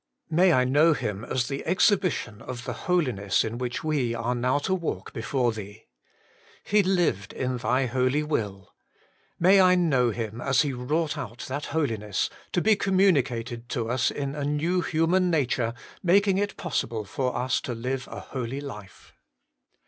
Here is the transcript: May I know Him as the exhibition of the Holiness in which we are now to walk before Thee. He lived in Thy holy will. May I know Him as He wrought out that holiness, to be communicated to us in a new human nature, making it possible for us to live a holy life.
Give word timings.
May 0.31 0.51
I 0.51 0.63
know 0.63 0.93
Him 0.93 1.23
as 1.23 1.47
the 1.47 1.63
exhibition 1.63 2.41
of 2.41 2.65
the 2.65 2.73
Holiness 2.89 3.43
in 3.43 3.59
which 3.59 3.83
we 3.83 4.15
are 4.15 4.33
now 4.33 4.57
to 4.57 4.73
walk 4.73 5.13
before 5.13 5.51
Thee. 5.51 5.85
He 6.63 6.81
lived 6.81 7.33
in 7.33 7.57
Thy 7.57 7.85
holy 7.85 8.23
will. 8.23 8.73
May 9.39 9.61
I 9.61 9.75
know 9.75 10.09
Him 10.09 10.41
as 10.41 10.63
He 10.63 10.73
wrought 10.73 11.19
out 11.19 11.45
that 11.49 11.65
holiness, 11.67 12.31
to 12.51 12.61
be 12.61 12.75
communicated 12.75 13.69
to 13.69 13.91
us 13.91 14.09
in 14.09 14.33
a 14.33 14.43
new 14.43 14.81
human 14.81 15.29
nature, 15.29 15.71
making 16.01 16.39
it 16.39 16.57
possible 16.57 17.05
for 17.05 17.35
us 17.35 17.61
to 17.61 17.75
live 17.75 18.07
a 18.09 18.21
holy 18.21 18.59
life. 18.59 19.13